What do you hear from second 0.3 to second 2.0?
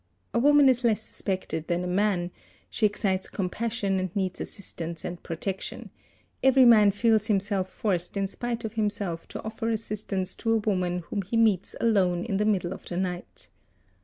A woman is less ~ suspected than a